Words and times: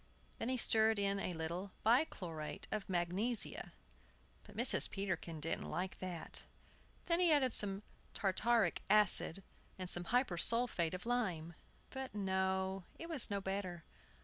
Then 0.39 0.49
he 0.49 0.57
stirred 0.57 0.97
in 0.97 1.19
a 1.19 1.35
little 1.35 1.73
bichlorate 1.85 2.65
of 2.71 2.89
magnesia. 2.89 3.71
But 4.43 4.57
Mrs. 4.57 4.89
Peterkin 4.89 5.39
didn't 5.39 5.69
like 5.69 5.99
that. 5.99 6.41
Then 7.05 7.19
he 7.19 7.31
added 7.31 7.53
some 7.53 7.83
tartaric 8.15 8.81
acid 8.89 9.43
and 9.77 9.87
some 9.87 10.05
hypersulphate 10.05 10.95
of 10.95 11.05
lime. 11.05 11.53
But 11.91 12.15
no; 12.15 12.85
it 12.97 13.09
was 13.09 13.29
no 13.29 13.41
better. 13.41 13.83